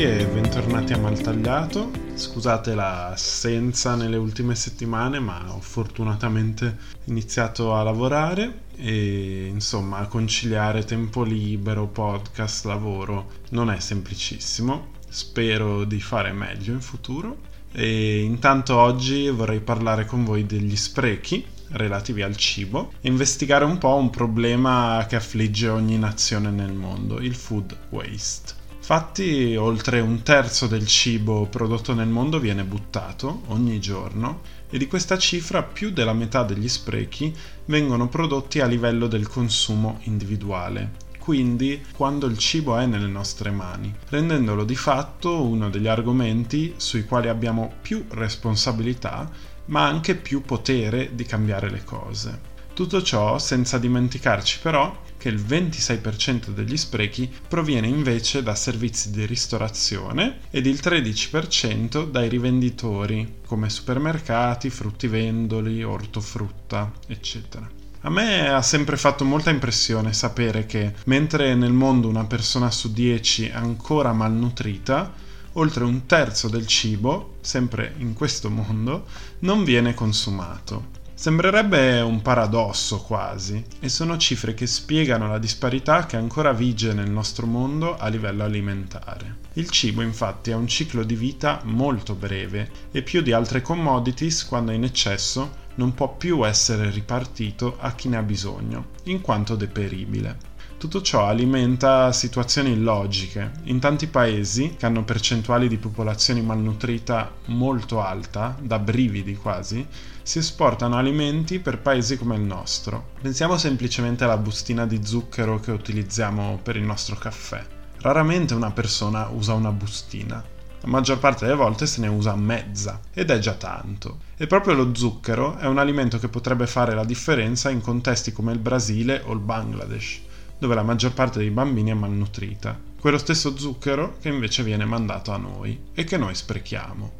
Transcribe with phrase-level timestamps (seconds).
[0.00, 1.90] tutti e bentornati a Maltagliato.
[2.14, 11.22] Scusate l'assenza nelle ultime settimane, ma ho fortunatamente iniziato a lavorare e insomma conciliare tempo
[11.22, 14.92] libero, podcast, lavoro non è semplicissimo.
[15.06, 17.36] Spero di fare meglio in futuro.
[17.70, 23.76] E intanto oggi vorrei parlare con voi degli sprechi relativi al cibo e investigare un
[23.76, 28.59] po' un problema che affligge ogni nazione nel mondo, il food waste.
[28.90, 34.88] Infatti, oltre un terzo del cibo prodotto nel mondo viene buttato ogni giorno e di
[34.88, 37.32] questa cifra più della metà degli sprechi
[37.66, 40.90] vengono prodotti a livello del consumo individuale,
[41.20, 47.04] quindi quando il cibo è nelle nostre mani, rendendolo di fatto uno degli argomenti sui
[47.04, 49.30] quali abbiamo più responsabilità,
[49.66, 52.59] ma anche più potere di cambiare le cose.
[52.80, 59.26] Tutto ciò senza dimenticarci però che il 26% degli sprechi proviene invece da servizi di
[59.26, 67.68] ristorazione ed il 13% dai rivenditori come supermercati, fruttivendoli, ortofrutta, eccetera.
[68.00, 72.94] A me ha sempre fatto molta impressione sapere che mentre nel mondo una persona su
[72.94, 75.12] 10 è ancora malnutrita,
[75.52, 79.04] oltre un terzo del cibo, sempre in questo mondo,
[79.40, 80.98] non viene consumato.
[81.20, 87.10] Sembrerebbe un paradosso quasi, e sono cifre che spiegano la disparità che ancora vige nel
[87.10, 89.36] nostro mondo a livello alimentare.
[89.52, 94.46] Il cibo infatti ha un ciclo di vita molto breve e più di altre commodities,
[94.46, 99.20] quando è in eccesso, non può più essere ripartito a chi ne ha bisogno, in
[99.20, 100.49] quanto deperibile.
[100.80, 103.50] Tutto ciò alimenta situazioni illogiche.
[103.64, 109.86] In tanti paesi, che hanno percentuali di popolazione malnutrita molto alta, da brividi quasi,
[110.22, 113.10] si esportano alimenti per paesi come il nostro.
[113.20, 117.62] Pensiamo semplicemente alla bustina di zucchero che utilizziamo per il nostro caffè.
[117.98, 120.42] Raramente una persona usa una bustina.
[120.80, 124.20] La maggior parte delle volte se ne usa mezza ed è già tanto.
[124.34, 128.52] E proprio lo zucchero è un alimento che potrebbe fare la differenza in contesti come
[128.52, 130.28] il Brasile o il Bangladesh
[130.60, 132.78] dove la maggior parte dei bambini è malnutrita.
[133.00, 137.10] Quello stesso zucchero che invece viene mandato a noi e che noi sprechiamo.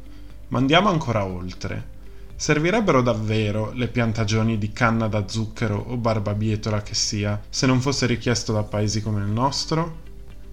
[0.49, 1.99] Ma andiamo ancora oltre.
[2.35, 8.05] Servirebbero davvero le piantagioni di canna da zucchero o barbabietola che sia se non fosse
[8.05, 10.09] richiesto da paesi come il nostro?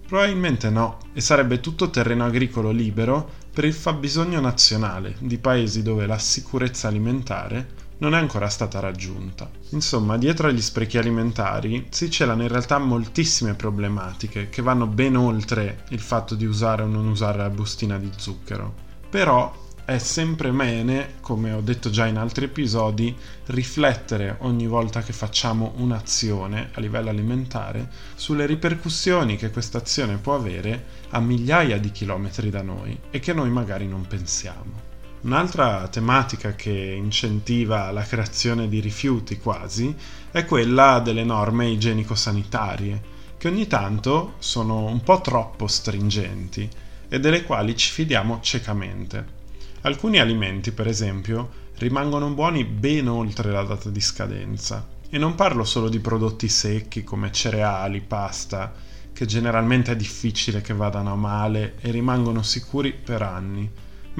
[0.07, 6.07] Probabilmente no, e sarebbe tutto terreno agricolo libero per il fabbisogno nazionale di paesi dove
[6.07, 7.67] la sicurezza alimentare
[7.99, 9.49] non è ancora stata raggiunta.
[9.69, 15.83] Insomma, dietro agli sprechi alimentari si celano in realtà moltissime problematiche che vanno ben oltre
[15.89, 18.87] il fatto di usare o non usare la bustina di zucchero.
[19.09, 23.15] Però è sempre bene, come ho detto già in altri episodi,
[23.47, 30.35] riflettere ogni volta che facciamo un'azione a livello alimentare sulle ripercussioni che questa azione può
[30.35, 34.88] avere a migliaia di chilometri da noi e che noi magari non pensiamo.
[35.21, 39.93] Un'altra tematica che incentiva la creazione di rifiuti quasi
[40.31, 43.01] è quella delle norme igienico-sanitarie,
[43.37, 46.69] che ogni tanto sono un po' troppo stringenti
[47.09, 49.37] e delle quali ci fidiamo ciecamente.
[49.81, 51.49] Alcuni alimenti, per esempio,
[51.79, 54.87] rimangono buoni ben oltre la data di scadenza.
[55.09, 58.73] E non parlo solo di prodotti secchi come cereali, pasta,
[59.11, 63.69] che generalmente è difficile che vadano a male e rimangono sicuri per anni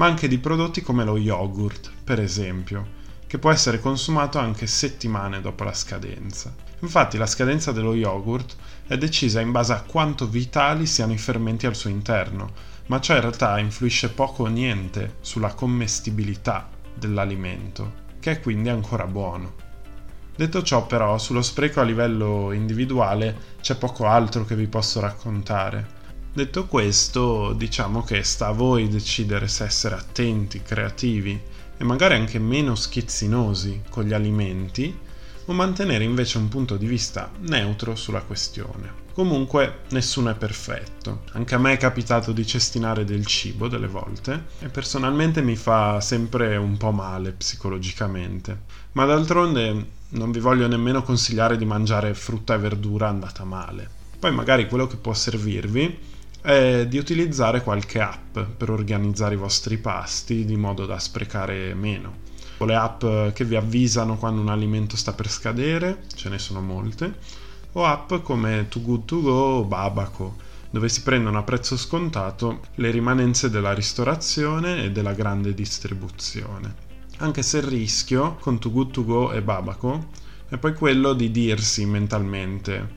[0.00, 5.42] ma anche di prodotti come lo yogurt, per esempio, che può essere consumato anche settimane
[5.42, 6.54] dopo la scadenza.
[6.78, 8.56] Infatti la scadenza dello yogurt
[8.86, 12.50] è decisa in base a quanto vitali siano i fermenti al suo interno,
[12.86, 19.06] ma ciò in realtà influisce poco o niente sulla commestibilità dell'alimento, che è quindi ancora
[19.06, 19.52] buono.
[20.34, 25.98] Detto ciò però, sullo spreco a livello individuale c'è poco altro che vi posso raccontare.
[26.32, 31.38] Detto questo, diciamo che sta a voi decidere se essere attenti, creativi
[31.76, 34.96] e magari anche meno schizzinosi con gli alimenti
[35.46, 39.08] o mantenere invece un punto di vista neutro sulla questione.
[39.12, 44.44] Comunque nessuno è perfetto, anche a me è capitato di cestinare del cibo delle volte
[44.60, 48.56] e personalmente mi fa sempre un po' male psicologicamente,
[48.92, 53.98] ma d'altronde non vi voglio nemmeno consigliare di mangiare frutta e verdura andata male.
[54.16, 59.78] Poi magari quello che può servirvi è di utilizzare qualche app per organizzare i vostri
[59.78, 62.28] pasti di modo da sprecare meno.
[62.58, 67.14] Le app che vi avvisano quando un alimento sta per scadere, ce ne sono molte,
[67.72, 70.36] o app come Too Good To Go o Babaco,
[70.70, 76.88] dove si prendono a prezzo scontato le rimanenze della ristorazione e della grande distribuzione.
[77.18, 80.08] Anche se il rischio con Too Good To Go e Babaco
[80.48, 82.88] è poi quello di dirsi mentalmente,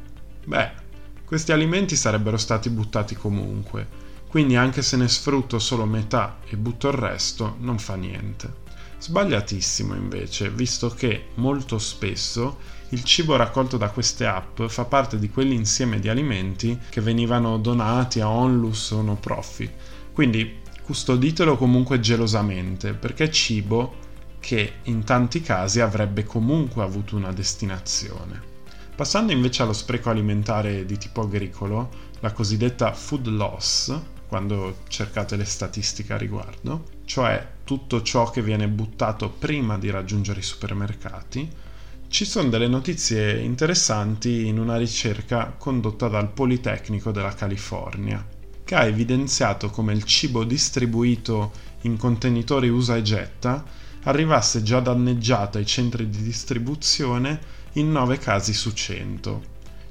[0.45, 0.82] beh,
[1.25, 3.87] questi alimenti sarebbero stati buttati comunque,
[4.27, 8.61] quindi anche se ne sfrutto solo metà e butto il resto, non fa niente.
[8.97, 12.57] Sbagliatissimo invece, visto che molto spesso
[12.89, 18.21] il cibo raccolto da queste app fa parte di quell'insieme di alimenti che venivano donati
[18.21, 19.71] a onlus o no profit.
[20.13, 23.95] Quindi custoditelo comunque gelosamente, perché è cibo
[24.39, 28.52] che in tanti casi avrebbe comunque avuto una destinazione.
[28.95, 33.91] Passando invece allo spreco alimentare di tipo agricolo, la cosiddetta food loss,
[34.27, 40.41] quando cercate le statistiche a riguardo, cioè tutto ciò che viene buttato prima di raggiungere
[40.41, 41.49] i supermercati,
[42.07, 48.23] ci sono delle notizie interessanti in una ricerca condotta dal Politecnico della California,
[48.63, 51.51] che ha evidenziato come il cibo distribuito
[51.81, 53.65] in contenitori usa e getta
[54.03, 59.41] arrivasse già danneggiato ai centri di distribuzione in 9 casi su 100,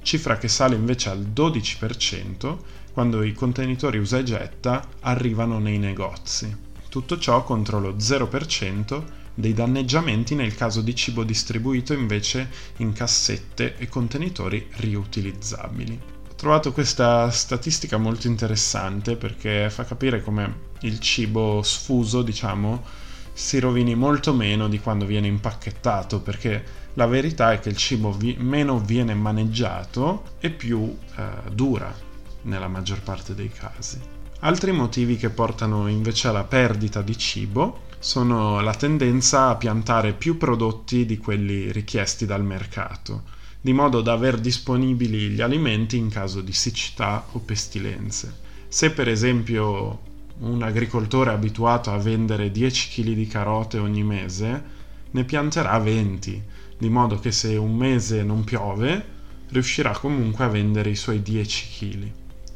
[0.02, 2.56] cifra che sale invece al 12%
[2.92, 6.54] quando i contenitori usa e getta arrivano nei negozi.
[6.88, 9.02] Tutto ciò contro lo 0%
[9.34, 15.98] dei danneggiamenti nel caso di cibo distribuito invece in cassette e contenitori riutilizzabili.
[16.30, 22.84] Ho trovato questa statistica molto interessante perché fa capire come il cibo sfuso, diciamo,
[23.32, 28.12] si rovini molto meno di quando viene impacchettato perché la verità è che il cibo
[28.12, 31.94] vi- meno viene maneggiato e più eh, dura
[32.42, 33.98] nella maggior parte dei casi.
[34.40, 40.36] Altri motivi che portano invece alla perdita di cibo sono la tendenza a piantare più
[40.36, 43.22] prodotti di quelli richiesti dal mercato,
[43.60, 48.40] di modo da aver disponibili gli alimenti in caso di siccità o pestilenze.
[48.66, 50.00] Se per esempio
[50.40, 54.64] un agricoltore è abituato a vendere 10 kg di carote ogni mese,
[55.12, 56.42] ne pianterà 20,
[56.82, 59.04] di modo che se un mese non piove,
[59.50, 62.10] riuscirà comunque a vendere i suoi 10 kg.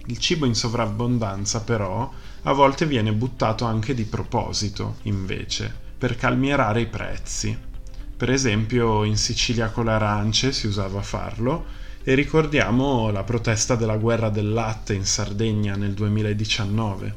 [0.06, 2.12] Il cibo in sovrabbondanza però
[2.42, 7.56] a volte viene buttato anche di proposito, invece, per calmierare i prezzi.
[8.16, 11.64] Per esempio in Sicilia con le arance si usava farlo
[12.02, 17.14] e ricordiamo la protesta della guerra del latte in Sardegna nel 2019,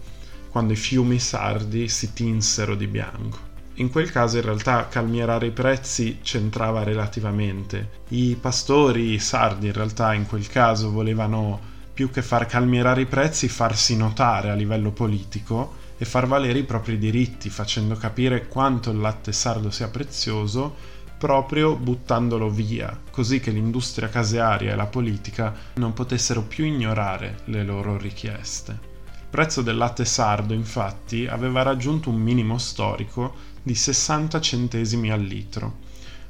[0.51, 3.48] quando i fiumi sardi si tinsero di bianco.
[3.79, 8.01] In quel caso in realtà calmierare i prezzi c'entrava relativamente.
[8.09, 11.57] I pastori sardi in realtà in quel caso volevano
[11.93, 16.63] più che far calmierare i prezzi, farsi notare a livello politico e far valere i
[16.63, 20.75] propri diritti, facendo capire quanto il latte sardo sia prezioso
[21.17, 27.63] proprio buttandolo via, così che l'industria casearia e la politica non potessero più ignorare le
[27.63, 28.88] loro richieste.
[29.29, 35.77] Prezzo del latte sardo, infatti, aveva raggiunto un minimo storico di 60 centesimi al litro,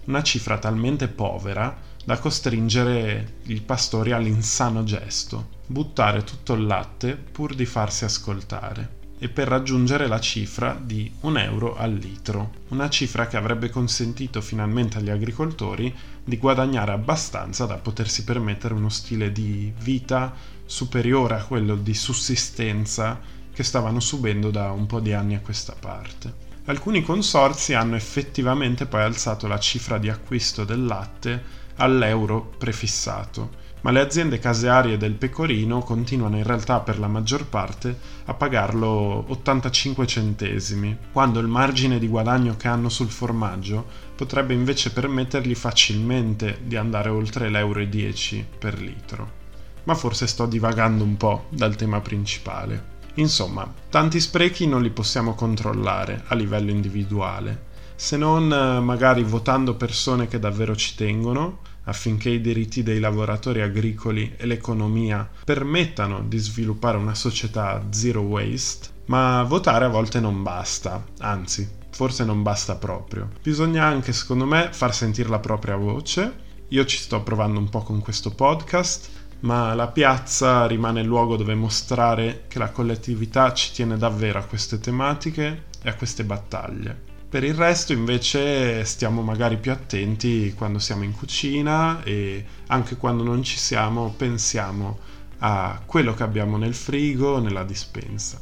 [0.06, 7.56] una cifra talmente povera da costringere i pastori all'insano gesto, buttare tutto il latte pur
[7.56, 13.28] di farsi ascoltare e per raggiungere la cifra di un euro al litro, una cifra
[13.28, 15.94] che avrebbe consentito finalmente agli agricoltori
[16.24, 20.34] di guadagnare abbastanza da potersi permettere uno stile di vita
[20.66, 23.20] superiore a quello di sussistenza
[23.52, 26.48] che stavano subendo da un po' di anni a questa parte.
[26.66, 31.44] Alcuni consorzi hanno effettivamente poi alzato la cifra di acquisto del latte
[31.76, 37.98] all'euro prefissato, ma le aziende casearie del pecorino continuano in realtà per la maggior parte
[38.26, 44.92] a pagarlo 85 centesimi, quando il margine di guadagno che hanno sul formaggio potrebbe invece
[44.92, 49.38] permettergli facilmente di andare oltre l'euro 10 per litro.
[49.84, 52.98] Ma forse sto divagando un po' dal tema principale.
[53.16, 59.76] Insomma, tanti sprechi non li possiamo controllare a livello individuale, se non eh, magari votando
[59.76, 66.38] persone che davvero ci tengono affinché i diritti dei lavoratori agricoli e l'economia permettano di
[66.38, 72.76] sviluppare una società zero waste, ma votare a volte non basta, anzi, forse non basta
[72.76, 73.30] proprio.
[73.42, 76.48] Bisogna anche, secondo me, far sentire la propria voce.
[76.70, 79.10] Io ci sto provando un po' con questo podcast,
[79.42, 84.44] ma la piazza rimane il luogo dove mostrare che la collettività ci tiene davvero a
[84.44, 87.09] queste tematiche e a queste battaglie.
[87.30, 93.22] Per il resto invece stiamo magari più attenti quando siamo in cucina e anche quando
[93.22, 94.98] non ci siamo pensiamo
[95.38, 98.42] a quello che abbiamo nel frigo, nella dispensa.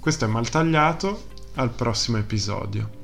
[0.00, 3.01] Questo è Maltagliato, al prossimo episodio.